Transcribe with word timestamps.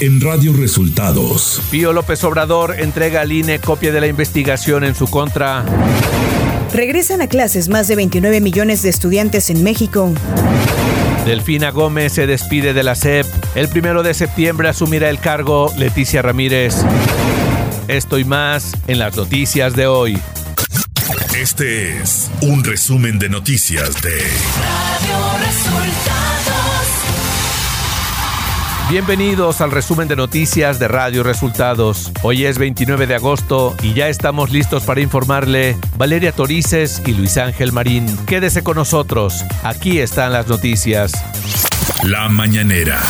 en 0.00 0.20
Radio 0.20 0.54
Resultados. 0.54 1.60
Pío 1.70 1.92
López 1.92 2.24
Obrador 2.24 2.76
entrega 2.78 3.20
al 3.20 3.32
INE 3.32 3.58
copia 3.58 3.92
de 3.92 4.00
la 4.00 4.06
investigación 4.06 4.84
en 4.84 4.94
su 4.94 5.06
contra. 5.06 5.64
Regresan 6.72 7.20
a 7.20 7.26
clases 7.26 7.68
más 7.68 7.86
de 7.86 7.96
29 7.96 8.40
millones 8.40 8.82
de 8.82 8.88
estudiantes 8.88 9.50
en 9.50 9.62
México. 9.62 10.12
Delfina 11.26 11.70
Gómez 11.70 12.14
se 12.14 12.26
despide 12.26 12.72
de 12.72 12.82
la 12.82 12.94
SEP. 12.94 13.26
El 13.54 13.68
primero 13.68 14.02
de 14.02 14.14
septiembre 14.14 14.68
asumirá 14.68 15.10
el 15.10 15.18
cargo 15.18 15.72
Leticia 15.76 16.22
Ramírez. 16.22 16.76
Esto 17.88 18.18
y 18.18 18.24
más 18.24 18.72
en 18.86 18.98
las 18.98 19.16
noticias 19.16 19.76
de 19.76 19.86
hoy. 19.86 20.18
Este 21.36 22.00
es 22.00 22.30
un 22.40 22.64
resumen 22.64 23.18
de 23.18 23.28
noticias 23.28 24.00
de 24.00 24.16
Radio 24.16 25.46
Resultados. 25.46 26.79
Bienvenidos 28.90 29.60
al 29.60 29.70
resumen 29.70 30.08
de 30.08 30.16
noticias 30.16 30.80
de 30.80 30.88
Radio 30.88 31.22
Resultados. 31.22 32.10
Hoy 32.22 32.44
es 32.44 32.58
29 32.58 33.06
de 33.06 33.14
agosto 33.14 33.76
y 33.84 33.94
ya 33.94 34.08
estamos 34.08 34.50
listos 34.50 34.82
para 34.82 35.00
informarle 35.00 35.76
Valeria 35.96 36.32
Torices 36.32 37.00
y 37.06 37.12
Luis 37.12 37.36
Ángel 37.36 37.70
Marín. 37.70 38.04
Quédese 38.26 38.64
con 38.64 38.74
nosotros. 38.74 39.44
Aquí 39.62 40.00
están 40.00 40.32
las 40.32 40.48
noticias. 40.48 41.12
La 42.02 42.28
mañanera. 42.28 43.00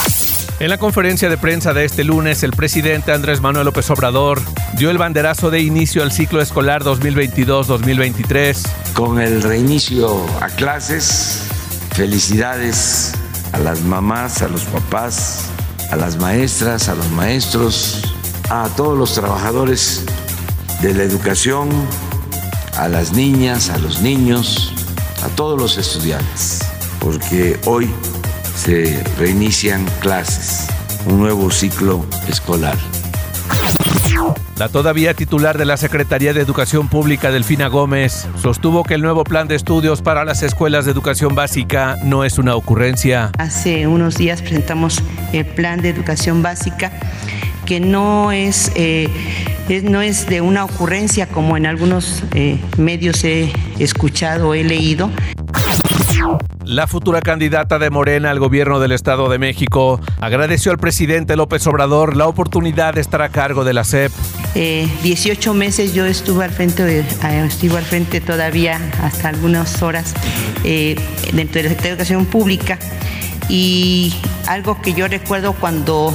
En 0.59 0.69
la 0.69 0.77
conferencia 0.77 1.30
de 1.30 1.39
prensa 1.39 1.73
de 1.73 1.87
este 1.87 2.05
lunes, 2.05 2.42
el 2.42 2.51
presidente 2.51 3.12
Andrés 3.12 3.41
Manuel 3.41 3.65
López 3.65 3.89
Obrador 3.89 4.42
dio 4.75 4.91
el 4.91 4.98
banderazo 4.98 5.51
de 5.51 5.61
inicio 5.61 6.03
al 6.03 6.12
ciclo 6.12 6.42
escolar 6.42 6.84
2022-2023. 6.84 8.69
Con 8.92 9.19
el 9.19 9.41
reinicio 9.41 10.27
a 10.42 10.48
clases, 10.48 11.48
felicidades 11.95 13.15
a 13.53 13.59
las 13.59 13.81
mamás, 13.81 14.42
a 14.42 14.48
los 14.48 14.65
papás, 14.65 15.51
a 15.91 15.97
las 15.97 16.17
maestras, 16.17 16.89
a 16.89 16.95
los 16.95 17.11
maestros, 17.11 18.03
a 18.48 18.69
todos 18.77 18.97
los 18.97 19.14
trabajadores 19.14 20.05
de 20.83 20.95
la 20.95 21.03
educación, 21.03 21.69
a 22.77 22.89
las 22.89 23.12
niñas, 23.12 23.70
a 23.70 23.78
los 23.78 24.01
niños, 24.01 24.73
a 25.25 25.29
todos 25.31 25.61
los 25.61 25.79
estudiantes, 25.79 26.61
porque 27.01 27.59
hoy 27.67 27.91
se 28.56 29.03
reinician 29.19 29.84
clases, 30.01 30.67
un 31.06 31.19
nuevo 31.19 31.51
ciclo 31.51 32.05
escolar. 32.29 32.79
La 34.61 34.69
todavía 34.69 35.14
titular 35.14 35.56
de 35.56 35.64
la 35.64 35.78
Secretaría 35.78 36.34
de 36.34 36.42
Educación 36.42 36.89
Pública, 36.89 37.30
Delfina 37.30 37.69
Gómez, 37.69 38.28
sostuvo 38.42 38.84
que 38.84 38.92
el 38.92 39.00
nuevo 39.00 39.25
plan 39.25 39.48
de 39.48 39.55
estudios 39.55 40.02
para 40.02 40.27
las 40.27 40.42
escuelas 40.42 40.84
de 40.84 40.91
educación 40.91 41.34
básica 41.34 41.97
no 42.05 42.25
es 42.25 42.39
una 42.39 42.55
ocurrencia. 42.55 43.33
Hace 43.39 43.86
unos 43.86 44.19
días 44.19 44.42
presentamos 44.42 45.02
el 45.33 45.47
plan 45.47 45.80
de 45.80 45.89
educación 45.89 46.42
básica 46.42 46.92
que 47.64 47.80
no 47.80 48.33
es, 48.33 48.70
eh, 48.75 49.08
no 49.84 50.02
es 50.02 50.27
de 50.27 50.42
una 50.42 50.67
ocurrencia 50.67 51.27
como 51.27 51.56
en 51.56 51.64
algunos 51.64 52.22
eh, 52.34 52.61
medios 52.77 53.24
he 53.24 53.50
escuchado, 53.78 54.52
he 54.52 54.62
leído. 54.62 55.08
La 56.67 56.86
futura 56.86 57.22
candidata 57.22 57.78
de 57.78 57.89
Morena 57.89 58.30
al 58.30 58.39
gobierno 58.39 58.78
del 58.78 58.92
Estado 58.92 59.30
de 59.30 59.39
México 59.39 60.02
agradeció 60.20 60.70
al 60.70 60.77
presidente 60.77 61.34
López 61.34 61.67
Obrador 61.67 62.14
la 62.14 62.27
oportunidad 62.27 62.92
de 62.92 63.00
estar 63.00 63.22
a 63.22 63.30
cargo 63.30 63.64
de 63.64 63.72
la 63.72 63.84
SEP. 63.84 64.12
18 64.55 65.51
eh, 65.51 65.55
meses 65.55 65.95
yo 65.95 66.06
estuve 66.06 66.45
al 66.45 66.51
frente, 66.51 67.01
eh, 67.01 67.05
estuve 67.47 67.79
al 67.79 67.84
frente 67.84 68.20
todavía 68.20 68.81
hasta 69.03 69.29
algunas 69.29 69.83
horas 69.83 70.15
eh, 70.65 70.97
dentro 71.33 71.62
de 71.62 71.69
la 71.70 71.89
Educación 71.89 72.27
Pública. 72.27 72.79
Y 73.48 74.15
algo 74.47 74.81
que 74.81 74.92
yo 74.95 75.09
recuerdo 75.09 75.55
cuando 75.55 76.15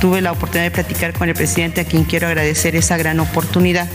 tuve 0.00 0.20
la 0.20 0.32
oportunidad 0.32 0.64
de 0.64 0.70
platicar 0.70 1.12
con 1.12 1.28
el 1.28 1.34
presidente 1.34 1.80
a 1.80 1.84
quien 1.84 2.04
quiero 2.04 2.26
agradecer 2.26 2.76
esa 2.76 2.96
gran 2.96 3.20
oportunidad. 3.20 3.88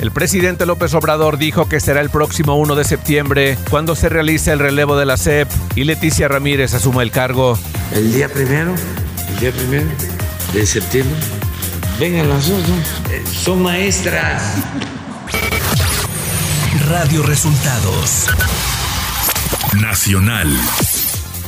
El 0.00 0.10
presidente 0.10 0.64
López 0.64 0.94
Obrador 0.94 1.38
dijo 1.38 1.68
que 1.68 1.80
será 1.80 2.00
el 2.00 2.10
próximo 2.10 2.56
1 2.56 2.74
de 2.76 2.84
septiembre 2.84 3.58
cuando 3.68 3.94
se 3.94 4.08
realice 4.08 4.52
el 4.52 4.58
relevo 4.58 4.96
de 4.96 5.06
la 5.06 5.16
SEP 5.16 5.48
y 5.74 5.84
Leticia 5.84 6.28
Ramírez 6.28 6.72
asuma 6.74 7.02
el 7.02 7.10
cargo. 7.10 7.58
El 7.92 8.12
día 8.12 8.28
primero, 8.28 8.74
el 9.28 9.40
día 9.40 9.52
primero 9.52 9.86
de 10.54 10.66
septiembre, 10.66 11.16
vengan 12.00 12.30
las 12.30 12.48
dos, 12.48 12.62
son 13.30 13.62
maestras. 13.62 14.42
Radio 16.88 17.22
Resultados 17.22 18.26
Nacional. 19.74 20.48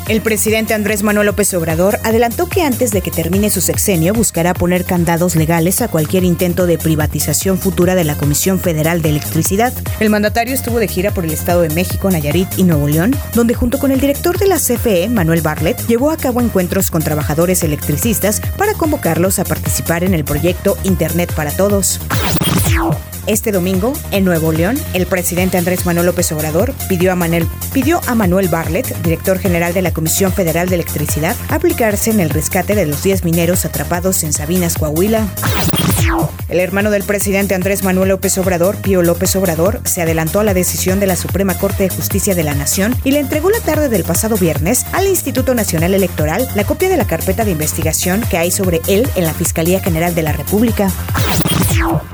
El 0.08 0.20
presidente 0.20 0.74
Andrés 0.74 1.02
Manuel 1.04 1.26
López 1.26 1.54
Obrador 1.54 1.98
adelantó 2.02 2.46
que 2.46 2.62
antes 2.62 2.90
de 2.90 3.02
que 3.02 3.12
termine 3.12 3.50
su 3.50 3.60
sexenio 3.60 4.12
buscará 4.12 4.52
poner 4.52 4.84
candados 4.84 5.36
legales 5.36 5.80
a 5.80 5.88
cualquier 5.88 6.24
intento 6.24 6.66
de 6.66 6.76
privatización 6.76 7.56
futura 7.56 7.94
de 7.94 8.04
la 8.04 8.16
Comisión 8.16 8.58
Federal 8.58 9.00
de 9.00 9.10
Electricidad. 9.10 9.72
El 10.00 10.10
mandatario 10.10 10.54
estuvo 10.54 10.80
de 10.80 10.88
gira 10.88 11.12
por 11.12 11.24
el 11.24 11.30
Estado 11.32 11.62
de 11.62 11.70
México, 11.70 12.10
Nayarit 12.10 12.48
y 12.56 12.64
Nuevo 12.64 12.88
León, 12.88 13.14
donde 13.34 13.54
junto 13.54 13.78
con 13.78 13.92
el 13.92 14.00
director 14.00 14.38
de 14.38 14.48
la 14.48 14.56
CFE, 14.56 15.08
Manuel 15.08 15.40
Bartlett, 15.40 15.86
llevó 15.86 16.10
a 16.10 16.16
cabo 16.16 16.40
encuentros 16.40 16.90
con 16.90 17.02
trabajadores 17.02 17.62
electricistas 17.62 18.40
para 18.58 18.74
convocarlos 18.74 19.38
a 19.38 19.44
participar 19.44 20.02
en 20.02 20.14
el 20.14 20.24
proyecto 20.24 20.76
Internet 20.82 21.32
para 21.34 21.52
Todos. 21.52 22.00
Este 23.26 23.52
domingo, 23.52 23.92
en 24.10 24.24
Nuevo 24.24 24.50
León, 24.50 24.76
el 24.94 25.06
presidente 25.06 25.56
Andrés 25.56 25.86
Manuel 25.86 26.06
López 26.06 26.32
Obrador 26.32 26.74
pidió 26.88 27.12
a, 27.12 27.14
Manuel, 27.14 27.46
pidió 27.72 28.00
a 28.08 28.16
Manuel 28.16 28.48
Bartlett, 28.48 29.00
director 29.02 29.38
general 29.38 29.72
de 29.72 29.82
la 29.82 29.92
Comisión 29.92 30.32
Federal 30.32 30.68
de 30.68 30.74
Electricidad, 30.74 31.36
aplicarse 31.48 32.10
en 32.10 32.18
el 32.18 32.30
rescate 32.30 32.74
de 32.74 32.84
los 32.84 33.02
10 33.04 33.24
mineros 33.24 33.64
atrapados 33.64 34.24
en 34.24 34.32
Sabinas, 34.32 34.74
Coahuila. 34.74 35.28
El 36.48 36.58
hermano 36.58 36.90
del 36.90 37.04
presidente 37.04 37.54
Andrés 37.54 37.84
Manuel 37.84 38.08
López 38.08 38.36
Obrador, 38.38 38.76
Pío 38.76 39.02
López 39.02 39.36
Obrador, 39.36 39.80
se 39.84 40.02
adelantó 40.02 40.40
a 40.40 40.44
la 40.44 40.52
decisión 40.52 40.98
de 40.98 41.06
la 41.06 41.16
Suprema 41.16 41.56
Corte 41.56 41.84
de 41.84 41.90
Justicia 41.90 42.34
de 42.34 42.42
la 42.42 42.54
Nación 42.54 42.94
y 43.04 43.12
le 43.12 43.20
entregó 43.20 43.50
la 43.50 43.60
tarde 43.60 43.88
del 43.88 44.02
pasado 44.02 44.36
viernes 44.36 44.84
al 44.92 45.06
Instituto 45.06 45.54
Nacional 45.54 45.94
Electoral 45.94 46.48
la 46.56 46.64
copia 46.64 46.88
de 46.88 46.96
la 46.96 47.06
carpeta 47.06 47.44
de 47.44 47.52
investigación 47.52 48.20
que 48.28 48.36
hay 48.36 48.50
sobre 48.50 48.80
él 48.88 49.08
en 49.14 49.24
la 49.24 49.32
Fiscalía 49.32 49.80
General 49.80 50.14
de 50.14 50.22
la 50.22 50.32
República. 50.32 50.90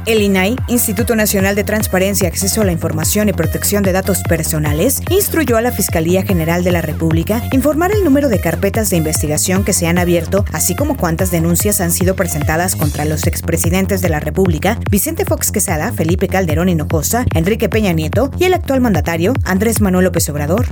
El 0.07 0.23
INAI, 0.23 0.57
Instituto 0.69 1.15
Nacional 1.15 1.55
de 1.55 1.65
Transparencia, 1.65 2.29
Acceso 2.29 2.63
a 2.63 2.65
la 2.65 2.73
Información 2.73 3.29
y 3.29 3.33
Protección 3.33 3.83
de 3.83 3.93
Datos 3.93 4.23
Personales, 4.27 5.03
instruyó 5.11 5.57
a 5.57 5.61
la 5.61 5.71
Fiscalía 5.71 6.23
General 6.23 6.65
de 6.65 6.73
la 6.73 6.81
República 6.81 7.43
informar 7.53 7.93
el 7.93 8.05
número 8.05 8.29
de 8.29 8.41
carpetas 8.41 8.89
de 8.89 8.97
investigación 8.97 9.65
que 9.65 9.75
se 9.75 9.87
han 9.87 9.99
abierto, 9.99 10.45
así 10.53 10.75
como 10.75 10.97
cuántas 10.97 11.31
denuncias 11.31 11.81
han 11.81 11.93
sido 11.93 12.17
presentadas 12.17 12.75
contra 12.75 13.05
los 13.05 13.27
expresidentes 13.27 14.01
de 14.01 14.09
la 14.09 14.21
República, 14.21 14.79
Vicente 14.91 15.25
Fox 15.27 15.53
Quesada, 15.53 15.93
Felipe 15.93 16.29
Calderón 16.29 16.71
Hinojosa, 16.71 17.27
Enrique 17.35 17.69
Peña 17.69 17.93
Nieto 17.93 18.31
y 18.39 18.45
el 18.45 18.55
actual 18.55 18.81
mandatario, 18.81 19.35
Andrés 19.45 19.81
Manuel 19.81 20.07
López 20.07 20.29
Obrador. 20.31 20.67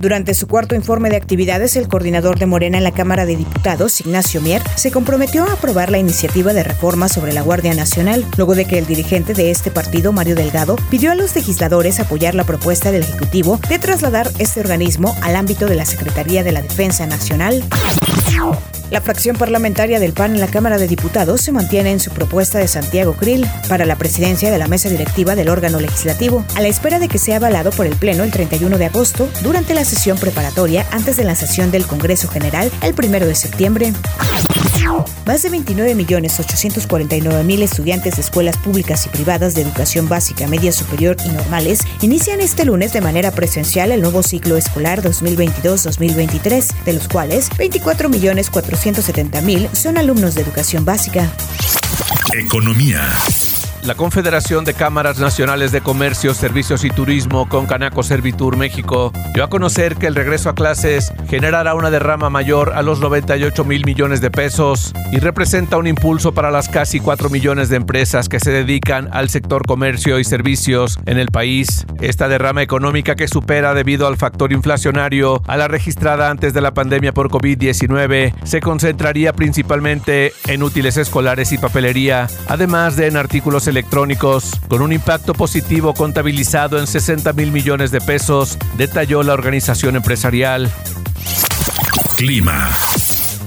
Durante 0.00 0.34
su 0.34 0.46
cuarto 0.46 0.74
informe 0.74 1.10
de 1.10 1.16
actividades, 1.16 1.76
el 1.76 1.88
coordinador 1.88 2.38
de 2.38 2.46
Morena 2.46 2.78
en 2.78 2.84
la 2.84 2.92
Cámara 2.92 3.26
de 3.26 3.36
Diputados, 3.36 4.00
Ignacio 4.00 4.40
Mier, 4.40 4.62
se 4.76 4.90
comprometió 4.90 5.44
a 5.44 5.52
aprobar 5.52 5.90
la 5.90 5.98
iniciativa 5.98 6.52
de 6.52 6.62
reforma 6.62 7.08
sobre 7.08 7.32
la 7.32 7.42
Guardia 7.42 7.74
Nacional, 7.74 8.24
luego 8.36 8.54
de 8.54 8.64
que 8.64 8.78
el 8.78 8.86
dirigente 8.86 9.34
de 9.34 9.50
este 9.50 9.70
partido, 9.70 10.12
Mario 10.12 10.34
Delgado, 10.34 10.76
pidió 10.90 11.12
a 11.12 11.14
los 11.14 11.34
legisladores 11.34 12.00
apoyar 12.00 12.34
la 12.34 12.44
propuesta 12.44 12.92
del 12.92 13.02
Ejecutivo 13.02 13.58
de 13.68 13.78
trasladar 13.78 14.30
este 14.38 14.60
organismo 14.60 15.14
al 15.22 15.36
ámbito 15.36 15.66
de 15.66 15.76
la 15.76 15.84
Secretaría 15.84 16.44
de 16.44 16.52
la 16.52 16.62
Defensa 16.62 17.06
Nacional. 17.06 17.62
La 18.90 19.00
fracción 19.00 19.36
parlamentaria 19.36 19.98
del 19.98 20.12
PAN 20.12 20.34
en 20.34 20.40
la 20.40 20.46
Cámara 20.46 20.78
de 20.78 20.86
Diputados 20.86 21.40
se 21.40 21.50
mantiene 21.50 21.90
en 21.90 21.98
su 21.98 22.10
propuesta 22.12 22.58
de 22.58 22.68
Santiago 22.68 23.14
Krill 23.14 23.46
para 23.68 23.84
la 23.84 23.96
presidencia 23.96 24.50
de 24.52 24.58
la 24.58 24.68
mesa 24.68 24.88
directiva 24.88 25.34
del 25.34 25.48
órgano 25.48 25.80
legislativo, 25.80 26.44
a 26.54 26.60
la 26.60 26.68
espera 26.68 27.00
de 27.00 27.08
que 27.08 27.18
sea 27.18 27.36
avalado 27.36 27.70
por 27.70 27.86
el 27.86 27.96
Pleno 27.96 28.22
el 28.22 28.30
31 28.30 28.78
de 28.78 28.86
agosto 28.86 29.28
durante 29.42 29.74
la 29.74 29.84
sesión 29.84 30.18
preparatoria 30.18 30.86
antes 30.92 31.16
de 31.16 31.24
la 31.24 31.34
sesión 31.34 31.72
del 31.72 31.86
Congreso 31.86 32.28
General 32.28 32.70
el 32.82 32.94
1 32.96 33.26
de 33.26 33.34
septiembre. 33.34 33.92
Más 35.24 35.42
de 35.42 35.50
29.849.000 35.50 37.62
estudiantes 37.62 38.16
de 38.16 38.22
escuelas 38.22 38.56
públicas 38.58 39.06
y 39.06 39.08
privadas 39.08 39.54
de 39.54 39.62
educación 39.62 40.08
básica, 40.08 40.46
media 40.46 40.72
superior 40.72 41.16
y 41.24 41.30
normales 41.30 41.80
inician 42.00 42.40
este 42.40 42.64
lunes 42.64 42.92
de 42.92 43.00
manera 43.00 43.30
presencial 43.30 43.92
el 43.92 44.02
nuevo 44.02 44.22
ciclo 44.22 44.56
escolar 44.56 45.02
2022-2023, 45.02 46.84
de 46.84 46.92
los 46.92 47.08
cuales 47.08 47.50
24.470.000 47.50 49.74
son 49.74 49.98
alumnos 49.98 50.34
de 50.34 50.42
educación 50.42 50.84
básica. 50.84 51.30
Economía. 52.32 53.12
La 53.86 53.94
Confederación 53.94 54.64
de 54.64 54.74
Cámaras 54.74 55.20
Nacionales 55.20 55.70
de 55.70 55.80
Comercio, 55.80 56.34
Servicios 56.34 56.84
y 56.84 56.90
Turismo 56.90 57.48
con 57.48 57.66
Canaco 57.66 58.02
Servitur 58.02 58.56
México 58.56 59.12
dio 59.32 59.44
a 59.44 59.48
conocer 59.48 59.94
que 59.94 60.08
el 60.08 60.16
regreso 60.16 60.50
a 60.50 60.54
clases 60.56 61.12
generará 61.28 61.74
una 61.74 61.90
derrama 61.90 62.28
mayor 62.28 62.72
a 62.74 62.82
los 62.82 62.98
98 62.98 63.64
mil 63.64 63.84
millones 63.86 64.20
de 64.20 64.32
pesos 64.32 64.92
y 65.12 65.18
representa 65.18 65.76
un 65.76 65.86
impulso 65.86 66.34
para 66.34 66.50
las 66.50 66.68
casi 66.68 66.98
4 66.98 67.30
millones 67.30 67.68
de 67.68 67.76
empresas 67.76 68.28
que 68.28 68.40
se 68.40 68.50
dedican 68.50 69.08
al 69.12 69.28
sector 69.28 69.64
comercio 69.64 70.18
y 70.18 70.24
servicios 70.24 70.98
en 71.06 71.18
el 71.18 71.28
país. 71.28 71.86
Esta 72.00 72.26
derrama 72.26 72.62
económica 72.62 73.14
que 73.14 73.28
supera 73.28 73.72
debido 73.72 74.08
al 74.08 74.16
factor 74.16 74.52
inflacionario 74.52 75.42
a 75.46 75.56
la 75.56 75.68
registrada 75.68 76.30
antes 76.30 76.52
de 76.54 76.60
la 76.60 76.74
pandemia 76.74 77.12
por 77.12 77.28
COVID-19 77.30 78.34
se 78.42 78.60
concentraría 78.60 79.32
principalmente 79.32 80.32
en 80.48 80.64
útiles 80.64 80.96
escolares 80.96 81.52
y 81.52 81.58
papelería, 81.58 82.26
además 82.48 82.96
de 82.96 83.06
en 83.06 83.16
artículos 83.16 83.68
electrónicos, 83.68 83.75
con 84.68 84.80
un 84.80 84.92
impacto 84.92 85.34
positivo 85.34 85.94
contabilizado 85.94 86.78
en 86.78 86.86
60 86.86 87.32
mil 87.34 87.52
millones 87.52 87.90
de 87.90 88.00
pesos, 88.00 88.56
detalló 88.76 89.22
la 89.22 89.34
organización 89.34 89.96
empresarial. 89.96 90.70
Clima. 92.16 92.70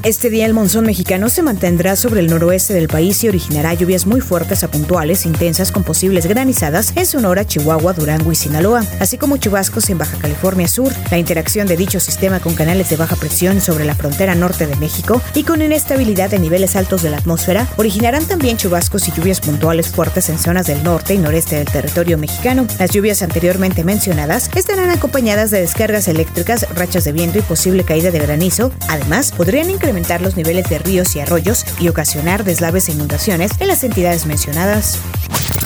Este 0.01 0.29
día 0.29 0.45
el 0.45 0.53
monzón 0.53 0.85
mexicano 0.85 1.27
se 1.27 1.43
mantendrá 1.43 1.97
sobre 1.97 2.21
el 2.21 2.27
noroeste 2.27 2.73
del 2.73 2.87
país 2.87 3.21
y 3.21 3.27
originará 3.27 3.73
lluvias 3.73 4.05
muy 4.05 4.21
fuertes 4.21 4.63
a 4.63 4.71
puntuales, 4.71 5.25
intensas 5.25 5.73
con 5.73 5.83
posibles 5.83 6.25
granizadas 6.25 6.93
en 6.95 7.05
Sonora, 7.05 7.45
Chihuahua, 7.45 7.91
Durango 7.91 8.31
y 8.31 8.35
Sinaloa, 8.35 8.85
así 9.01 9.17
como 9.17 9.35
chubascos 9.35 9.89
en 9.89 9.97
Baja 9.97 10.17
California 10.17 10.69
Sur. 10.69 10.93
La 11.11 11.17
interacción 11.17 11.67
de 11.67 11.75
dicho 11.75 11.99
sistema 11.99 12.39
con 12.39 12.53
canales 12.53 12.89
de 12.89 12.95
baja 12.95 13.17
presión 13.17 13.59
sobre 13.59 13.83
la 13.83 13.93
frontera 13.93 14.35
norte 14.35 14.67
de 14.67 14.77
México 14.77 15.21
y 15.35 15.43
con 15.43 15.61
inestabilidad 15.61 16.29
de 16.29 16.39
niveles 16.39 16.77
altos 16.77 17.01
de 17.01 17.09
la 17.09 17.17
atmósfera 17.17 17.67
originarán 17.75 18.23
también 18.23 18.55
chubascos 18.55 19.05
y 19.09 19.11
lluvias 19.11 19.41
puntuales 19.41 19.89
fuertes 19.89 20.29
en 20.29 20.39
zonas 20.39 20.67
del 20.67 20.81
norte 20.81 21.13
y 21.13 21.17
noreste 21.17 21.57
del 21.57 21.67
territorio 21.67 22.17
mexicano. 22.17 22.65
Las 22.79 22.91
lluvias 22.91 23.21
anteriormente 23.21 23.83
mencionadas 23.83 24.49
estarán 24.55 24.91
acompañadas 24.91 25.51
de 25.51 25.59
descargas 25.59 26.07
eléctricas, 26.07 26.65
rachas 26.73 27.03
de 27.03 27.11
viento 27.11 27.37
y 27.37 27.41
posible 27.41 27.83
caída 27.83 28.11
de 28.11 28.19
granizo. 28.19 28.71
Además, 28.87 29.33
podrían 29.35 29.69
incrementar 29.69 29.88
los 30.21 30.35
niveles 30.35 30.69
de 30.69 30.79
ríos 30.79 31.15
y 31.15 31.19
arroyos 31.19 31.65
y 31.79 31.87
ocasionar 31.87 32.43
deslaves 32.43 32.89
e 32.89 32.93
inundaciones 32.93 33.51
en 33.59 33.67
las 33.67 33.83
entidades 33.83 34.25
mencionadas. 34.25 34.99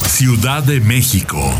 Ciudad 0.07 0.63
de 0.63 0.79
México. 0.79 1.53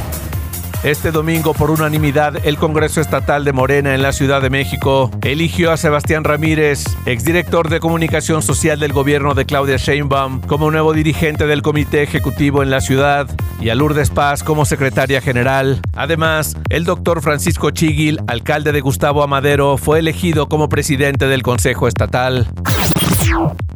Este 0.84 1.12
domingo, 1.12 1.54
por 1.54 1.72
unanimidad, 1.72 2.46
el 2.46 2.58
Congreso 2.58 3.00
Estatal 3.00 3.46
de 3.46 3.54
Morena 3.54 3.96
en 3.96 4.02
la 4.02 4.12
Ciudad 4.12 4.42
de 4.42 4.50
México 4.50 5.10
eligió 5.22 5.72
a 5.72 5.78
Sebastián 5.78 6.26
Ramírez, 6.26 6.84
exdirector 7.06 7.70
de 7.70 7.80
Comunicación 7.80 8.42
Social 8.42 8.82
del 8.82 8.92
gobierno 8.92 9.34
de 9.34 9.46
Claudia 9.46 9.78
Sheinbaum, 9.78 10.42
como 10.42 10.72
nuevo 10.72 10.92
dirigente 10.92 11.48
del 11.48 11.62
Comité 11.62 12.04
Ejecutivo 12.04 12.64
en 12.64 12.70
la 12.70 12.82
ciudad 12.82 13.30
y 13.62 13.70
a 13.70 13.76
Lourdes 13.76 14.10
Paz 14.10 14.44
como 14.44 14.66
secretaria 14.66 15.22
general. 15.22 15.80
Además, 15.94 16.58
el 16.68 16.84
doctor 16.84 17.22
Francisco 17.22 17.72
Chiguil, 17.72 18.20
alcalde 18.28 18.74
de 18.74 18.82
Gustavo 18.82 19.24
Amadero, 19.24 19.78
fue 19.78 20.00
elegido 20.00 20.50
como 20.50 20.68
presidente 20.68 21.28
del 21.28 21.44
Consejo 21.44 21.88
Estatal. 21.88 22.50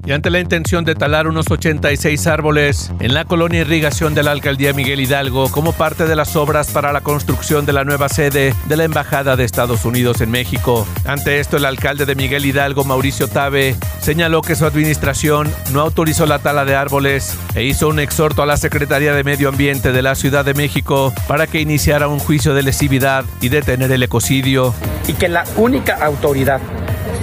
Y 0.07 0.13
ante 0.13 0.30
la 0.30 0.39
intención 0.39 0.86
de 0.86 0.95
talar 0.95 1.27
unos 1.27 1.51
86 1.51 2.27
árboles 2.27 2.94
en 3.01 3.13
la 3.13 3.25
colonia 3.25 3.59
irrigación 3.59 4.15
de 4.15 4.24
la 4.24 4.31
alcaldía 4.31 4.71
Miguel 4.71 5.01
Hidalgo 5.01 5.51
como 5.51 5.74
parte 5.74 6.06
de 6.06 6.15
las 6.15 6.38
obras 6.38 6.71
para 6.71 6.94
la 6.94 7.01
construcción 7.01 7.65
de 7.65 7.74
la 7.74 7.83
nueva 7.83 8.07
sede 8.07 8.54
de 8.68 8.77
la 8.77 8.86
Embajada 8.86 9.36
de 9.36 9.44
Estados 9.44 9.83
Unidos 9.83 10.21
en 10.21 10.31
México. 10.31 10.88
Ante 11.04 11.42
esto, 11.42 11.57
el 11.57 11.65
alcalde 11.65 12.06
de 12.06 12.15
Miguel 12.15 12.45
Hidalgo, 12.45 12.86
Mauricio 12.86 13.27
Tabe, 13.27 13.75
señaló 14.00 14.42
que 14.42 14.56
su 14.56 14.65
administración 14.65 15.51
no 15.74 15.81
autorizó 15.81 16.25
la 16.25 16.39
tala 16.39 16.63
de 16.63 16.75
árboles 16.75 17.38
e 17.53 17.65
hizo 17.65 17.89
un 17.89 18.00
exhorto 18.00 18.42
a 18.42 18.45
la 18.45 18.56
Secretaría 18.56 19.12
de 19.13 19.25
Medio 19.25 19.50
Ambiente 19.50 19.92
de 19.92 20.01
la 20.01 20.15
Ciudad 20.15 20.45
de 20.45 20.53
México 20.53 21.13
para 21.27 21.48
que 21.48 21.60
iniciara 21.60 22.07
un 22.07 22.19
juicio 22.19 22.53
de 22.53 22.63
lesividad 22.63 23.25
y 23.42 23.50
detener 23.50 23.92
el 23.92 24.03
ecocidio. 24.03 24.74
Y 25.06 25.15
que 25.15 25.27
la 25.27 25.44
única 25.57 25.95
autoridad 25.95 26.62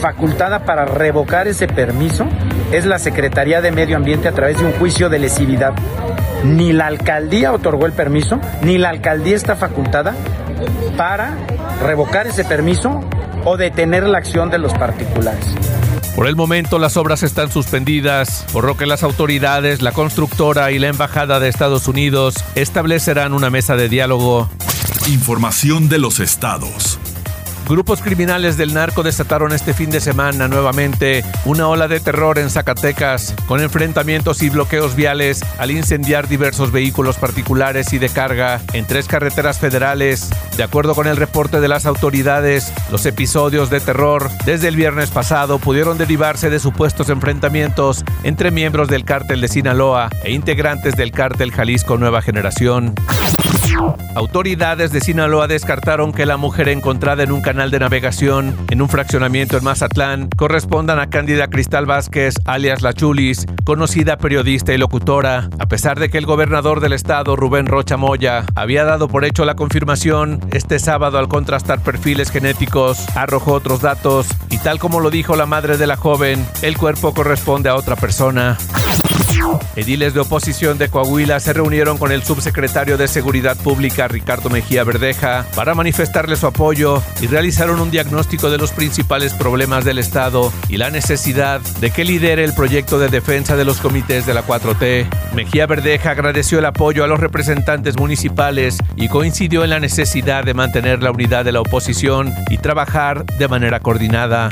facultada 0.03 0.67
para 0.67 0.85
revocar 0.85 1.49
ese 1.49 1.67
permiso 1.67 2.29
es 2.73 2.87
la 2.87 2.99
Secretaría 2.99 3.61
de 3.61 3.71
Medio 3.71 3.97
Ambiente 3.97 4.29
a 4.29 4.33
través 4.33 4.59
de 4.59 4.65
un 4.65 4.73
juicio 4.73 5.09
de 5.09 5.19
lesividad. 5.19 5.75
Ni 6.45 6.73
la 6.73 6.87
alcaldía 6.87 7.53
otorgó 7.53 7.87
el 7.87 7.93
permiso, 7.93 8.39
ni 8.63 8.79
la 8.79 8.91
alcaldía 8.91 9.37
está 9.37 9.57
facultada 9.57 10.15
para 10.97 11.37
revocar 11.83 12.27
ese 12.27 12.45
permiso 12.45 13.01
o 13.45 13.57
detener 13.57 14.05
la 14.09 14.19
acción 14.19 14.51
de 14.51 14.59
los 14.59 14.73
particulares. 14.75 15.55
Por 16.15 16.29
el 16.29 16.37
momento 16.37 16.79
las 16.79 16.97
obras 16.97 17.23
están 17.25 17.51
suspendidas, 17.51 18.45
por 18.53 18.65
lo 18.65 18.77
que 18.77 18.87
las 18.87 19.03
autoridades, 19.03 19.83
la 19.83 19.93
constructora 19.93 20.71
y 20.71 20.79
la 20.79 20.89
Embajada 20.89 21.41
de 21.41 21.49
Estados 21.49 21.89
Unidos 21.89 22.37
establecerán 22.55 23.33
una 23.33 23.51
mesa 23.51 23.75
de 23.75 23.89
diálogo. 23.89 24.49
Información 25.09 25.89
de 25.89 25.99
los 25.99 26.21
estados. 26.21 27.01
Grupos 27.69 28.03
criminales 28.03 28.59
del 28.59 28.75
narco 28.75 29.03
desataron 29.03 29.53
este 29.53 29.73
fin 29.73 29.89
de 29.89 30.01
semana 30.01 30.49
nuevamente 30.49 31.25
una 31.47 31.67
ola 31.67 31.89
de 31.89 31.99
terror 31.99 32.39
en 32.39 32.51
Zacatecas, 32.51 33.35
con 33.49 33.61
enfrentamientos 33.61 34.43
y 34.43 34.51
bloqueos 34.51 34.95
viales 34.95 35.43
al 35.59 35.71
incendiar 35.71 36.29
diversos 36.29 36.73
vehículos 36.73 37.17
particulares 37.17 37.95
y 37.95 37.99
de 37.99 38.11
carga 38.11 38.61
en 38.75 38.87
tres 38.87 39.09
carreteras 39.09 39.59
federales. 39.59 40.29
De 40.59 40.63
acuerdo 40.63 40.95
con 40.95 41.07
el 41.07 41.17
reporte 41.17 41.61
de 41.61 41.69
las 41.69 41.87
autoridades, 41.87 42.71
los 42.91 43.07
episodios 43.07 43.71
de 43.71 43.81
terror 43.81 44.29
desde 44.45 44.69
el 44.69 44.77
viernes 44.77 45.11
pasado 45.11 45.59
pudieron 45.59 45.97
derivarse 45.97 46.51
de 46.51 46.61
supuestos 46.61 47.09
enfrentamientos 47.09 48.05
entre 48.25 48.51
miembros 48.51 48.89
del 48.89 49.07
cártel 49.07 49.41
de 49.41 49.49
Sinaloa 49.49 50.11
e 50.23 50.33
integrantes 50.33 50.97
del 50.97 51.13
cártel 51.13 51.51
Jalisco 51.51 51.97
Nueva 51.97 52.21
Generación. 52.21 52.95
Autoridades 54.15 54.93
de 54.93 55.01
Sinaloa 55.01 55.49
descartaron 55.49 56.13
que 56.13 56.27
la 56.27 56.37
mujer 56.37 56.69
encontrada 56.69 57.23
en 57.23 57.33
un 57.33 57.43
canal 57.43 57.71
de 57.71 57.81
navegación 57.81 58.57
en 58.71 58.81
un 58.81 58.89
fraccionamiento 58.89 59.57
en 59.57 59.65
Mazatlán 59.65 60.29
correspondan 60.37 60.99
a 60.99 61.11
Cándida 61.11 61.49
Cristal 61.49 61.87
Vázquez, 61.87 62.37
alias 62.45 62.83
La 62.83 62.93
Chulis, 62.93 63.47
conocida 63.65 64.17
periodista 64.17 64.73
y 64.73 64.79
locutora. 64.79 65.49
A 65.59 65.67
pesar 65.67 65.99
de 65.99 66.11
que 66.11 66.19
el 66.19 66.27
gobernador 66.27 66.81
del 66.81 66.93
estado, 66.93 67.37
Rubén 67.37 67.67
Rocha 67.67 67.97
Moya, 67.97 68.45
había 68.55 68.85
dado 68.85 69.09
por 69.09 69.25
hecho 69.25 69.45
la 69.45 69.57
confirmación, 69.57 70.41
este 70.53 70.79
sábado 70.79 71.19
al 71.19 71.29
contrastar 71.29 71.81
perfiles 71.81 72.31
genéticos, 72.31 73.05
arrojó 73.17 73.53
otros 73.53 73.81
datos 73.81 74.29
y 74.51 74.59
tal 74.59 74.79
como 74.79 75.01
lo 75.01 75.11
dijo 75.11 75.37
la 75.37 75.47
madre 75.47 75.77
de 75.77 75.87
la 75.87 75.97
joven, 75.97 76.47
el 76.63 76.77
cuerpo 76.77 77.15
corresponde 77.15 77.69
a 77.69 77.75
otra 77.75 77.97
persona. 77.97 78.57
Ediles 79.77 80.15
de 80.15 80.21
oposición 80.21 80.79
de 80.79 80.89
Coahuila 80.89 81.41
se 81.41 81.53
reunieron 81.53 81.99
con 81.99 82.13
el 82.13 82.23
subsecretario 82.23 82.97
de 82.97 83.09
Seguridad 83.09 83.57
Pública 83.57 84.09
Ricardo 84.09 84.51
Mejía 84.51 84.85
Verdeja 84.85 85.47
para 85.55 85.75
manifestarle 85.75 86.37
su 86.37 86.47
apoyo 86.47 87.03
y 87.21 87.27
realizaron 87.27 87.81
un 87.81 87.91
diagnóstico 87.91 88.51
de 88.51 88.59
los 88.59 88.73
principales 88.73 89.35
problemas 89.35 89.85
del 89.85 89.99
Estado 89.99 90.53
y 90.69 90.77
la 90.77 90.91
necesidad 90.91 91.61
de 91.81 91.91
que 91.91 92.05
lidere 92.05 92.45
el 92.45 92.55
proyecto 92.55 92.99
de 92.99 93.09
defensa 93.09 93.57
de 93.57 93.65
los 93.65 93.79
comités 93.79 94.27
de 94.27 94.35
la 94.35 94.47
4T. 94.47 95.07
Mejía 95.35 95.67
Verdeja 95.67 96.11
agradeció 96.11 96.59
el 96.59 96.67
apoyo 96.67 97.05
a 97.05 97.07
los 97.07 97.21
representantes 97.21 97.97
municipales 97.97 98.79
y 98.97 99.09
coincidió 99.09 99.65
en 99.65 99.71
la 99.71 99.81
necesidad 99.81 100.45
de 100.45 100.55
mantener 100.55 101.03
la 101.03 101.11
unidad 101.11 101.45
de 101.45 101.53
la 101.53 101.61
oposición 101.61 102.33
y 102.51 102.59
trabajar 102.59 103.25
de 103.25 103.49
manera 103.49 103.81
coordinada. 103.81 104.51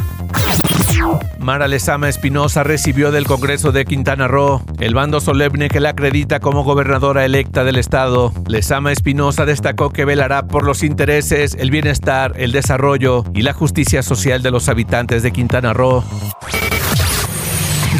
Mara 1.38 1.68
Lezama 1.68 2.09
Espinosa 2.09 2.62
recibió 2.62 3.11
del 3.11 3.26
Congreso 3.26 3.73
de 3.73 3.85
Quintana 3.85 4.28
Roo 4.28 4.62
el 4.80 4.94
bando 4.94 5.21
solemne 5.21 5.68
que 5.68 5.80
la 5.80 5.90
acredita 5.90 6.40
como 6.40 6.64
gobernadora 6.64 7.25
electa 7.25 7.64
del 7.64 7.76
estado. 7.76 8.32
Lezama 8.47 8.92
Espinosa 8.92 9.44
destacó 9.44 9.90
que 9.90 10.04
velará 10.04 10.47
por 10.47 10.64
los 10.64 10.82
intereses, 10.82 11.56
el 11.59 11.71
bienestar, 11.71 12.35
el 12.37 12.52
desarrollo 12.52 13.25
y 13.35 13.42
la 13.42 13.52
justicia 13.52 14.02
social 14.02 14.42
de 14.42 14.50
los 14.50 14.68
habitantes 14.68 15.23
de 15.23 15.32
Quintana 15.32 15.73
Roo. 15.73 16.04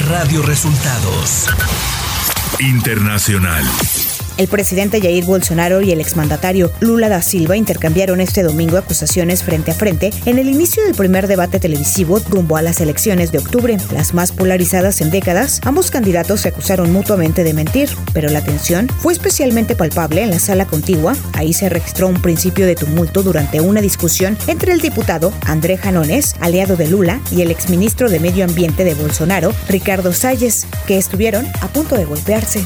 Radio 0.09 0.43
Resultados 0.43 1.49
Internacional. 2.61 3.65
El 4.43 4.49
presidente 4.49 5.01
Jair 5.01 5.25
Bolsonaro 5.25 5.83
y 5.83 5.93
el 5.93 6.01
exmandatario 6.01 6.73
Lula 6.81 7.09
da 7.09 7.23
Silva 7.23 7.57
intercambiaron 7.57 8.21
este 8.21 8.43
domingo 8.43 8.77
acusaciones 8.77 9.45
frente 9.45 9.71
a 9.71 9.75
frente 9.75 10.11
en 10.27 10.37
el 10.37 10.49
inicio 10.49 10.83
del 10.83 10.97
primer 10.97 11.29
debate 11.29 11.61
televisivo 11.61 12.19
rumbo 12.29 12.57
a 12.57 12.63
las 12.63 12.81
elecciones 12.81 13.31
de 13.31 13.39
octubre, 13.39 13.77
las 13.93 14.15
más 14.15 14.33
polarizadas 14.33 15.01
en 15.01 15.13
décadas. 15.13 15.61
Ambos 15.65 15.93
candidatos 15.93 16.41
se 16.41 16.49
acusaron 16.49 16.93
mutuamente 16.93 17.45
de 17.45 17.55
mentir, 17.55 17.89
pero 18.13 18.31
la 18.31 18.43
tensión 18.43 18.89
fue 18.89 19.13
especialmente 19.13 19.77
palpable 19.77 20.25
en 20.25 20.31
la 20.31 20.41
sala 20.41 20.67
contigua. 20.67 21.15
Ahí 21.35 21.53
se 21.53 21.69
registró 21.69 22.09
un 22.09 22.21
principio 22.21 22.67
de 22.67 22.75
tumulto 22.75 23.23
durante 23.23 23.61
una 23.61 23.81
discusión 23.81 24.37
entre 24.49 24.73
el 24.73 24.81
diputado 24.81 25.33
André 25.47 25.77
Janones, 25.77 26.35
aliado 26.41 26.75
de 26.75 26.89
Lula, 26.89 27.21
y 27.31 27.43
el 27.43 27.53
exministro 27.53 28.11
de 28.11 28.19
Medio 28.19 28.45
Ambiente 28.45 28.83
de 28.83 28.95
Bolsonaro, 28.95 29.55
Ricardo 29.69 30.13
Salles, 30.13 30.67
que 30.89 30.99
estuvieron 30.99 31.47
a 31.61 31.69
punto 31.69 31.97
de 31.97 32.07
golpearse. 32.07 32.65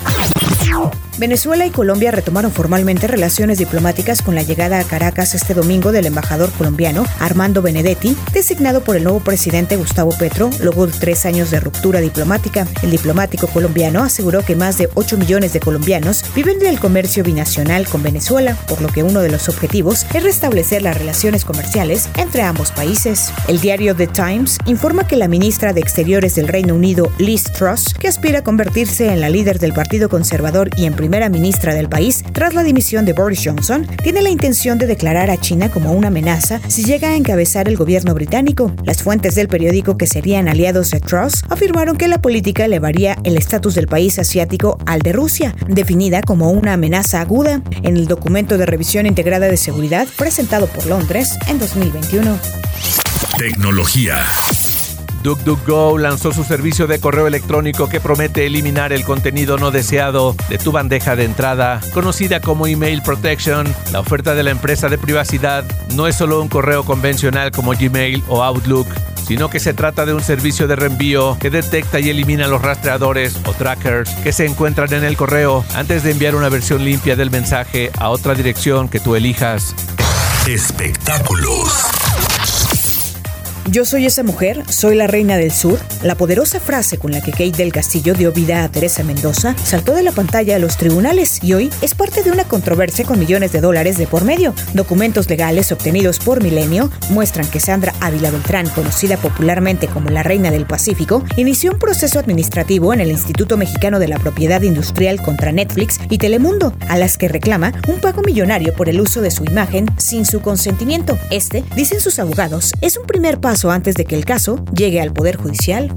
Venezuela 1.19 1.65
y 1.65 1.71
Colombia 1.71 2.11
retomaron 2.11 2.53
formalmente 2.53 3.07
relaciones 3.07 3.57
diplomáticas 3.57 4.21
con 4.21 4.35
la 4.35 4.43
llegada 4.43 4.79
a 4.79 4.85
Caracas 4.85 5.35
este 5.35 5.55
domingo 5.55 5.91
del 5.91 6.05
embajador 6.05 6.53
colombiano 6.53 7.07
Armando 7.21 7.63
Benedetti, 7.63 8.15
designado 8.35 8.83
por 8.83 8.97
el 8.97 9.05
nuevo 9.05 9.21
presidente 9.21 9.77
Gustavo 9.77 10.11
Petro, 10.19 10.51
luego 10.61 10.87
de 10.87 10.93
tres 10.93 11.25
años 11.25 11.51
de 11.51 11.59
ruptura 11.61 12.01
diplomática. 12.01 12.67
El 12.83 12.91
diplomático 12.91 13.47
colombiano 13.47 14.03
aseguró 14.03 14.45
que 14.45 14.57
más 14.57 14.77
de 14.77 14.91
8 14.93 15.17
millones 15.17 15.55
de 15.55 15.61
colombianos 15.61 16.23
viven 16.35 16.59
del 16.59 16.79
comercio 16.79 17.25
binacional 17.25 17.89
con 17.89 18.03
Venezuela, 18.03 18.55
por 18.69 18.83
lo 18.83 18.89
que 18.89 19.03
uno 19.03 19.21
de 19.21 19.31
los 19.31 19.49
objetivos 19.49 20.05
es 20.13 20.23
restablecer 20.23 20.83
las 20.83 20.99
relaciones 20.99 21.47
comerciales 21.47 22.11
entre 22.19 22.43
ambos 22.43 22.73
países. 22.73 23.33
El 23.49 23.61
diario 23.61 23.97
The 23.97 24.09
Times 24.09 24.59
informa 24.67 25.07
que 25.07 25.17
la 25.17 25.29
ministra 25.29 25.73
de 25.73 25.81
Exteriores 25.81 26.35
del 26.35 26.49
Reino 26.49 26.75
Unido, 26.75 27.11
Liz 27.17 27.45
Truss, 27.45 27.95
que 27.95 28.09
aspira 28.09 28.41
a 28.41 28.45
convertirse 28.45 29.09
en 29.11 29.23
la 29.23 29.31
líder 29.31 29.59
del 29.59 29.73
Partido 29.73 30.11
Conservador 30.11 30.69
y 30.77 30.85
en 30.85 30.95
primera 31.07 31.29
ministra 31.29 31.73
del 31.73 31.89
país 31.89 32.25
tras 32.33 32.53
la 32.53 32.65
dimisión 32.65 33.05
de 33.05 33.13
Boris 33.13 33.43
Johnson, 33.45 33.87
tiene 34.03 34.23
la 34.23 34.29
intención 34.29 34.77
de 34.77 34.89
declarar 34.89 35.31
a 35.31 35.41
China 35.41 35.71
como 35.71 35.93
una 35.93 36.09
amenaza 36.09 36.61
si 36.67 36.83
llega 36.83 37.11
a 37.11 37.15
encabezar 37.15 37.69
el 37.69 37.77
gobierno 37.77 38.13
británico. 38.13 38.75
Las 38.83 39.05
fuentes 39.05 39.37
del 39.37 39.47
periódico 39.47 39.97
que 39.97 40.09
serían 40.09 40.49
aliados 40.49 40.91
de 40.91 40.99
Truss 40.99 41.45
afirmaron 41.49 41.97
que 41.97 42.09
la 42.09 42.21
política 42.21 42.65
elevaría 42.65 43.17
el 43.23 43.37
estatus 43.37 43.77
del 43.77 43.87
país 43.87 44.19
asiático 44.19 44.79
al 44.85 44.99
de 44.99 45.13
Rusia, 45.13 45.55
definida 45.69 46.23
como 46.23 46.51
una 46.51 46.73
amenaza 46.73 47.21
aguda 47.21 47.63
en 47.85 47.97
el 47.97 48.09
documento 48.09 48.59
de 48.59 48.67
revisión 48.67 49.07
integrada 49.07 49.47
de 49.47 49.57
seguridad 49.57 50.09
presentado 50.19 50.67
por 50.67 50.87
Londres 50.87 51.39
en 51.47 51.61
2021. 51.61 52.37
Tecnología. 53.39 54.25
DuckDuckGo 55.27 55.99
lanzó 55.99 56.33
su 56.33 56.45
servicio 56.45 56.87
de 56.87 57.01
correo 57.01 57.27
electrónico 57.27 57.89
que 57.89 57.99
promete 57.99 58.47
eliminar 58.47 58.93
el 58.93 59.05
contenido 59.05 59.59
no 59.59 59.73
deseado 59.73 60.37
de 60.49 60.57
tu 60.57 60.71
bandeja 60.71 61.17
de 61.17 61.25
entrada, 61.25 61.81
conocida 61.93 62.41
como 62.41 62.69
Email 62.69 63.03
Protection. 63.03 63.67
La 63.91 63.99
oferta 63.99 64.37
de 64.37 64.45
la 64.45 64.53
empresa 64.53 64.89
de 64.89 64.99
privacidad 64.99 65.65
no 65.97 66.07
es 66.07 66.15
solo 66.15 66.41
un 66.41 66.47
correo 66.47 66.85
convencional 66.85 67.51
como 67.51 67.73
Gmail 67.73 68.23
o 68.29 68.45
Outlook, 68.45 68.87
sino 69.27 69.51
que 69.51 69.59
se 69.59 69.75
trata 69.75 70.07
de 70.07 70.15
un 70.15 70.23
servicio 70.23 70.69
de 70.69 70.77
reenvío 70.77 71.37
que 71.41 71.51
detecta 71.51 71.99
y 71.99 72.09
elimina 72.09 72.47
los 72.47 72.63
rastreadores 72.63 73.35
o 73.47 73.53
trackers 73.53 74.09
que 74.23 74.31
se 74.31 74.47
encuentran 74.47 74.93
en 74.93 75.03
el 75.03 75.17
correo 75.17 75.65
antes 75.75 76.05
de 76.05 76.13
enviar 76.13 76.37
una 76.37 76.51
versión 76.51 76.85
limpia 76.85 77.17
del 77.17 77.33
mensaje 77.33 77.91
a 77.99 78.11
otra 78.11 78.37
dirección 78.37 78.89
que 78.89 79.01
tú 79.01 79.17
elijas. 79.17 79.75
Espectáculos. 80.47 82.06
Yo 83.69 83.85
soy 83.85 84.07
esa 84.07 84.23
mujer, 84.23 84.63
soy 84.71 84.95
la 84.95 85.09
reina 85.09 85.37
del 85.37 85.51
sur. 85.51 85.81
La 86.03 86.15
poderosa 86.15 86.61
frase 86.61 86.99
con 86.99 87.11
la 87.11 87.21
que 87.21 87.33
Kate 87.33 87.51
del 87.51 87.73
Castillo 87.73 88.15
dio 88.15 88.31
vida 88.31 88.63
a 88.63 88.69
Teresa 88.69 89.03
Mendoza 89.03 89.57
saltó 89.65 89.93
de 89.93 90.05
la 90.05 90.13
pantalla 90.13 90.55
a 90.55 90.61
los 90.61 90.77
tribunales 90.77 91.43
y 91.43 91.53
hoy 91.53 91.71
es 91.83 91.97
parte 91.97 92.23
de 92.23 92.31
una 92.31 92.45
controversia 92.45 93.05
con 93.05 93.19
millones 93.19 93.51
de 93.51 93.61
dólares 93.61 93.99
de 93.99 94.07
por 94.07 94.25
medio. 94.25 94.55
Documentos 94.75 95.29
legales 95.29 95.73
obtenidos 95.73 96.21
por 96.21 96.45
Milenio 96.45 96.93
muestran 97.11 97.49
que 97.49 97.59
Sandra 97.59 97.93
Ávila 98.01 98.31
Beltrán, 98.31 98.69
conocida 98.69 99.17
popularmente 99.17 99.89
como 99.89 100.11
la 100.11 100.23
Reina 100.23 100.53
del 100.53 100.67
Pacífico, 100.67 101.25
inició 101.37 101.73
un 101.73 101.81
proceso 101.81 102.21
administrativo 102.21 102.95
en 102.95 103.01
el 103.01 103.11
Instituto 103.11 103.57
Mexicano 103.57 103.99
de 103.99 104.07
la 104.07 104.21
Propiedad 104.21 104.63
Industrial 104.63 105.21
contra 105.21 105.51
Netflix 105.51 105.99
y 106.09 106.19
Telemundo, 106.19 106.73
a 106.89 106.97
las 106.97 107.19
que 107.19 107.27
reclama 107.27 107.73
un 107.89 108.01
pago 108.01 108.23
millonario 108.23 108.75
por 108.75 108.89
el 108.89 109.01
uso 109.01 109.23
de 109.23 109.33
su 109.33 109.45
imagen 109.45 109.87
sin 109.97 110.25
su 110.25 110.41
consentimiento. 110.41 111.19
Este, 111.31 111.65
dicen 111.75 112.01
sus 112.01 112.21
abogados, 112.21 112.73
es 112.81 112.97
un 112.97 113.07
primer 113.07 113.41
paso 113.41 113.56
antes 113.65 113.95
de 113.95 114.05
que 114.05 114.15
el 114.15 114.25
caso 114.25 114.63
llegue 114.75 115.01
al 115.01 115.13
Poder 115.13 115.37
Judicial. 115.37 115.97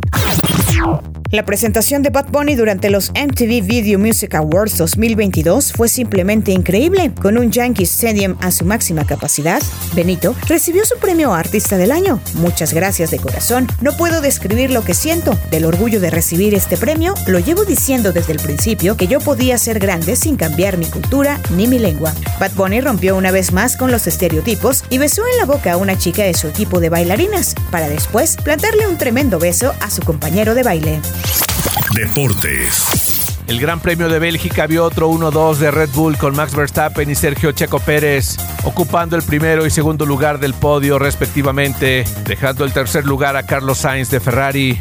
La 1.32 1.46
presentación 1.46 2.02
de 2.02 2.10
Bad 2.10 2.32
Bunny 2.32 2.56
durante 2.56 2.90
los 2.90 3.12
MTV 3.12 3.64
Video 3.64 4.00
Music 4.00 4.34
Awards 4.34 4.80
2022 4.80 5.74
fue 5.74 5.88
simplemente 5.88 6.52
increíble. 6.52 7.12
Con 7.22 7.38
un 7.38 7.52
Yankee 7.52 7.84
Stadium 7.84 8.36
a 8.42 8.50
su 8.50 8.66
máxima 8.66 9.06
capacidad, 9.06 9.62
Benito 9.94 10.34
recibió 10.48 10.84
su 10.86 10.98
premio 10.98 11.32
Artista 11.32 11.78
del 11.78 11.92
Año. 11.92 12.20
Muchas 12.34 12.74
gracias 12.74 13.12
de 13.12 13.20
corazón. 13.20 13.68
No 13.80 13.96
puedo 13.96 14.22
describir 14.22 14.72
lo 14.72 14.84
que 14.84 14.96
siento. 14.96 15.38
Del 15.52 15.66
orgullo 15.66 16.00
de 16.00 16.10
recibir 16.10 16.56
este 16.56 16.78
premio, 16.78 17.14
lo 17.28 17.38
llevo 17.38 17.64
diciendo 17.64 18.12
desde 18.12 18.34
el 18.34 18.40
principio 18.40 18.98
que 18.98 19.06
yo 19.06 19.20
podía 19.20 19.60
ser 19.60 19.78
grande 19.78 20.16
sin 20.16 20.36
cambiar 20.36 20.78
mi 20.78 20.88
cultura 20.88 21.40
ni 21.56 21.68
mi 21.68 21.78
lengua. 21.78 22.12
Bad 22.40 22.54
Bunny 22.54 22.82
rompió 22.82 23.16
una 23.16 23.30
vez 23.30 23.54
más 23.54 23.78
con 23.78 23.92
los 23.92 24.08
estereotipos 24.08 24.84
y 24.90 24.98
besó 24.98 25.22
en 25.32 25.38
la 25.38 25.46
boca 25.46 25.74
a 25.74 25.78
una 25.78 25.96
chica 25.96 26.24
de 26.24 26.34
su 26.34 26.48
equipo 26.48 26.80
de 26.80 26.90
bailarinas, 26.90 27.54
para 27.70 27.88
después 27.88 28.36
plantarle 28.38 28.88
un 28.88 28.98
tremendo 28.98 29.38
beso 29.38 29.76
a 29.80 29.92
su 29.92 30.02
compañero 30.02 30.56
de 30.56 30.64
baile. 30.64 31.00
Deportes. 31.94 33.38
El 33.48 33.60
Gran 33.60 33.80
Premio 33.80 34.10
de 34.10 34.20
Bélgica 34.20 34.68
vio 34.68 34.84
otro 34.84 35.10
1-2 35.10 35.56
de 35.56 35.72
Red 35.72 35.90
Bull 35.96 36.18
con 36.18 36.36
Max 36.36 36.56
Verstappen 36.56 37.10
y 37.10 37.16
Sergio 37.16 37.52
Checo 37.52 37.80
Pérez, 37.80 38.38
ocupando 38.64 39.16
el 39.16 39.24
primero 39.24 39.66
y 39.66 39.72
segundo 39.72 40.06
lugar 40.06 40.40
del 40.40 40.54
podio 40.54 41.00
respectivamente, 41.00 42.04
dejando 42.26 42.64
el 42.64 42.74
tercer 42.74 43.06
lugar 43.06 43.36
a 43.36 43.48
Carlos 43.48 43.80
Sainz 43.80 44.12
de 44.12 44.20
Ferrari. 44.20 44.80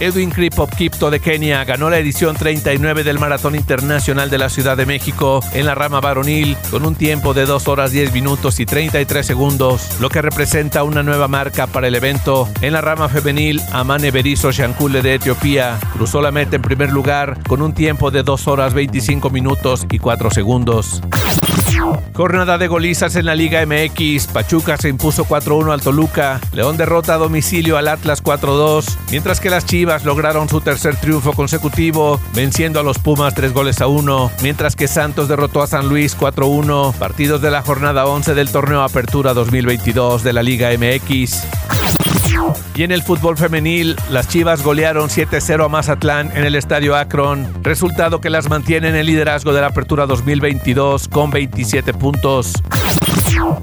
Edwin 0.00 0.30
Kripop 0.30 0.74
Kipto 0.74 1.10
de 1.10 1.20
Kenia 1.20 1.64
ganó 1.64 1.88
la 1.90 1.98
edición 1.98 2.36
39 2.36 3.04
del 3.04 3.18
Maratón 3.18 3.54
Internacional 3.54 4.28
de 4.28 4.38
la 4.38 4.48
Ciudad 4.48 4.76
de 4.76 4.86
México 4.86 5.40
en 5.52 5.66
la 5.66 5.74
rama 5.74 6.00
varonil 6.00 6.56
con 6.70 6.84
un 6.84 6.94
tiempo 6.94 7.34
de 7.34 7.46
2 7.46 7.68
horas 7.68 7.92
10 7.92 8.12
minutos 8.12 8.60
y 8.60 8.66
33 8.66 9.26
segundos, 9.26 10.00
lo 10.00 10.08
que 10.08 10.22
representa 10.22 10.84
una 10.84 11.02
nueva 11.02 11.28
marca 11.28 11.66
para 11.66 11.88
el 11.88 11.94
evento. 11.94 12.48
En 12.60 12.74
la 12.74 12.80
rama 12.80 13.08
femenil, 13.08 13.60
Amane 13.72 14.10
Berizo 14.10 14.52
Shankule 14.52 15.02
de 15.02 15.14
Etiopía 15.14 15.78
cruzó 15.94 16.20
la 16.20 16.30
meta 16.30 16.56
en 16.56 16.62
primer 16.62 16.92
lugar 16.92 17.38
con 17.46 17.62
un 17.62 17.72
tiempo 17.72 18.10
de 18.10 18.22
2 18.22 18.48
horas 18.48 18.74
25 18.74 19.30
minutos 19.30 19.86
y 19.90 19.98
4 19.98 20.30
segundos. 20.30 21.02
Jornada 22.14 22.58
de 22.58 22.68
golizas 22.68 23.16
en 23.16 23.26
la 23.26 23.34
Liga 23.34 23.64
MX. 23.64 24.28
Pachuca 24.28 24.76
se 24.76 24.88
impuso 24.88 25.24
4-1 25.24 25.72
al 25.72 25.80
Toluca. 25.80 26.40
León 26.52 26.76
derrota 26.76 27.14
a 27.14 27.18
domicilio 27.18 27.76
al 27.76 27.88
Atlas 27.88 28.22
4-2. 28.22 28.96
Mientras 29.10 29.40
que 29.40 29.50
las 29.50 29.66
Chivas 29.66 30.04
lograron 30.04 30.48
su 30.48 30.60
tercer 30.60 30.96
triunfo 30.96 31.32
consecutivo, 31.32 32.20
venciendo 32.34 32.80
a 32.80 32.82
los 32.82 32.98
Pumas 32.98 33.34
3 33.34 33.52
goles 33.52 33.80
a 33.80 33.86
1. 33.86 34.30
Mientras 34.42 34.76
que 34.76 34.88
Santos 34.88 35.28
derrotó 35.28 35.62
a 35.62 35.66
San 35.66 35.88
Luis 35.88 36.16
4-1. 36.16 36.94
Partidos 36.94 37.42
de 37.42 37.50
la 37.50 37.62
jornada 37.62 38.06
11 38.06 38.34
del 38.34 38.50
torneo 38.50 38.82
Apertura 38.82 39.34
2022 39.34 40.22
de 40.22 40.32
la 40.32 40.42
Liga 40.42 40.70
MX. 40.76 41.95
Y 42.74 42.82
en 42.82 42.92
el 42.92 43.02
fútbol 43.02 43.36
femenil, 43.36 43.96
las 44.10 44.28
Chivas 44.28 44.62
golearon 44.62 45.08
7-0 45.08 45.64
a 45.64 45.68
Mazatlán 45.68 46.30
en 46.36 46.44
el 46.44 46.54
Estadio 46.54 46.96
Akron, 46.96 47.52
resultado 47.62 48.20
que 48.20 48.30
las 48.30 48.48
mantiene 48.48 48.88
en 48.88 48.96
el 48.96 49.06
liderazgo 49.06 49.52
de 49.52 49.60
la 49.60 49.68
Apertura 49.68 50.06
2022 50.06 51.08
con 51.08 51.30
27 51.30 51.94
puntos. 51.94 52.54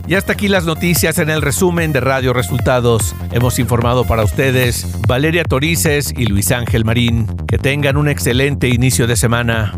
Y 0.08 0.16
hasta 0.16 0.34
aquí 0.34 0.48
las 0.48 0.66
noticias 0.66 1.18
en 1.20 1.30
el 1.30 1.42
resumen 1.42 1.94
de 1.94 2.00
Radio 2.00 2.34
Resultados. 2.34 3.16
Hemos 3.32 3.60
informado 3.60 4.06
para 4.06 4.24
ustedes 4.24 4.86
Valeria 5.08 5.44
Torices 5.44 6.14
y 6.16 6.26
Luis 6.26 6.52
Ángel 6.52 6.86
Marín. 6.86 7.28
Que 7.48 7.58
tengan 7.58 7.98
un 7.98 8.08
excelente 8.08 8.68
inicio 8.68 9.08
de 9.08 9.16
semana. 9.16 9.74